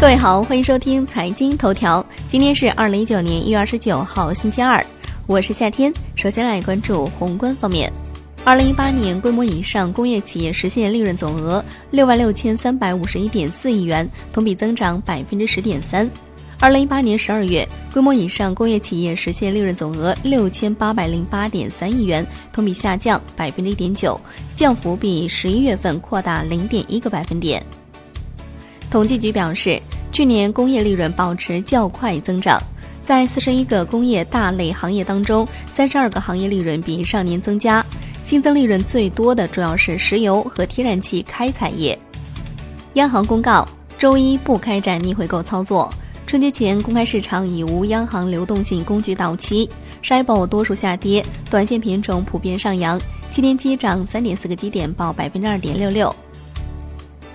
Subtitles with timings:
[0.00, 2.04] 各位好，欢迎收听财经头条。
[2.28, 4.84] 今天是二零一九年一月二十九号，星期二，
[5.26, 5.90] 我是夏天。
[6.14, 7.90] 首先来关注宏观方面。
[8.42, 16.10] 二零一八年规模以上工业企业实现利润总额六万六千三百五十一点四亿元，同比增长百分之十点三。
[16.60, 24.20] 二零一八年十二月，规模以上工业企业实现利润总额六千八百零八点三亿元，同比下降百分之一点九，
[24.54, 27.64] 降幅比十一月份扩大零点一个百分点。
[28.94, 29.82] 统计局表示。
[30.12, 32.56] 去年工业利润保持较快增长，
[33.02, 37.84] 在四十一个工业大类行业当中，三十二个行业利润比上年增加。
[38.22, 41.98] 新增利润最多的主要是石油和天然气开采业。
[42.92, 43.66] 央行公告，
[43.98, 45.92] 周一不开展逆回购操作。
[46.28, 49.68] 春节前公开市场已无央行流动性工具到期。
[50.00, 52.96] s h i b o 多数下跌，短线品种普遍上扬，
[53.32, 56.14] 七天期涨三点四个基点，报百分之二点六六。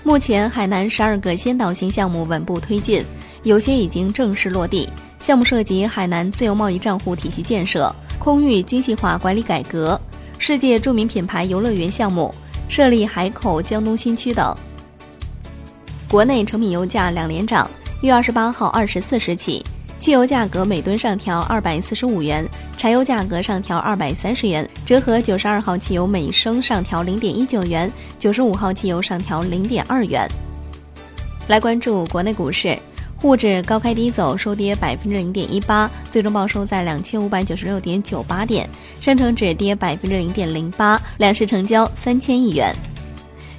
[0.02, 3.04] 目前，海南十二个先导型项目稳步推进，
[3.42, 4.88] 有些已经正式落地。
[5.18, 10.00] 项目涉及海南自由贸易账户体系建设、空域精细化管理改革、
[10.38, 12.34] 世界著名品牌游乐园项目、
[12.66, 14.56] 设立海口江东新区等。
[16.08, 17.70] 国内成品油价两连涨，
[18.00, 19.62] 一月二十八号二十四时起。
[19.98, 22.42] 汽油价格每吨上调二百四十五元，
[22.80, 30.26] 柴油价格上调二百三十元，折合九十二号汽油每升上调零点一九元，九十五号汽油上调零点二元。
[31.46, 32.74] 来关注国内股市，
[33.18, 38.66] 沪指高开低走，收跌百分之零点一八，最终报收在两千五百九十六点九八点；
[38.98, 42.74] 深成指跌百分之零点零八，两市成交三千亿元。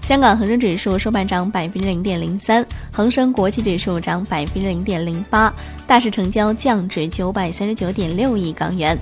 [0.02, 5.53] 香港恒生指数收盘涨百分之零点零三，恒生国际指数涨百分之零点零八，
[5.86, 8.97] 大市成交降至九百三十九点六亿港元。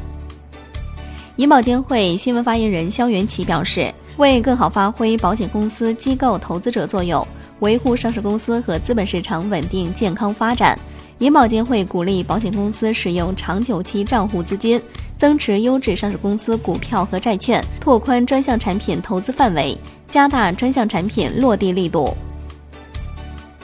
[1.39, 7.25] 银保监会新闻发言人肖元奇表示，为更好发挥保险公司机构投资者作用，
[7.61, 10.77] 维护上市公司和资本市场稳定健康发展，
[11.19, 14.81] 银保监会鼓励保险公司使用长久期账户资金，
[15.17, 19.77] 增持优质上市公司股票和债券，拓宽专项产品投资范围。
[20.09, 22.13] 加大专项产品落地力度。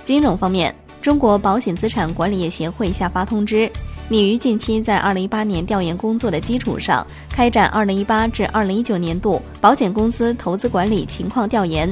[0.06, 3.70] 金融方面，中国保险资产管理业协会下发通知，
[4.08, 11.92] 拟于近期在二零一八年调研工作的基础上，开展二零一八至二零一九年度保险公司投资管理情况调研。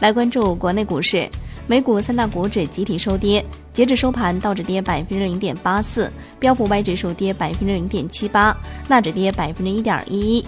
[0.00, 1.28] 来关注国内股市，
[1.66, 8.56] 美股三大股指集体收跌，截至收盘，道指跌百分之零点八四，标普五百指数跌百分之零点七八，
[8.88, 10.44] 纳指跌百分之一点一一。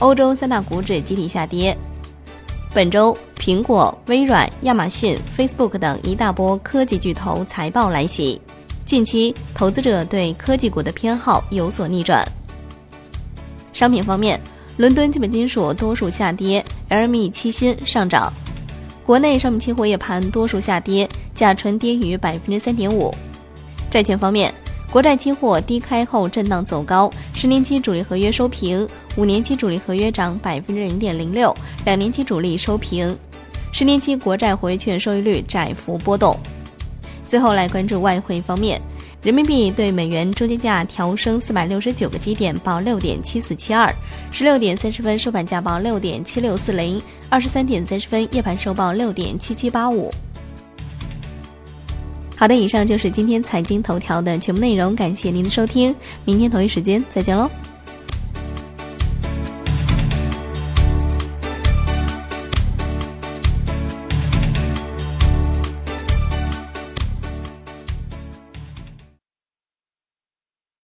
[0.00, 1.76] 欧洲三大股指集体下跌。
[2.74, 8.40] 本周，苹果、微软、亚马逊、Facebook 等一大波科技巨头财报来袭，
[8.92, 12.22] 近期投资者对科技股的偏好有所逆转。
[13.72, 14.38] 商品方面，
[14.76, 18.30] 伦敦基本金属多数下跌，LME 期锌上涨。
[19.02, 23.14] 国内商品期货夜盘多数下跌，甲醇跌逾百分之三点五。
[23.90, 24.52] 债券方面。
[24.90, 28.86] 国债期货低开后震荡走高，十年期主力合约收平，
[29.16, 33.16] 五年期主力合约涨百分之零点零六，两年期主力收平，
[33.72, 36.38] 十年期国债活跃券收益率窄幅波动。
[37.32, 38.78] 最后来关注外汇方面，
[39.22, 43.90] 人民币对美元中间价调升四百六十九个基点，报六点七四七二，
[44.30, 47.00] 十六点三十分收盘价报六点七六四零，
[47.30, 50.10] 二十三点三十分夜盘收报六点七七八五。
[52.36, 57.50] 好的，以上就是今天财经头条的全部内容，感谢您的收听，明天同一时间再见喽。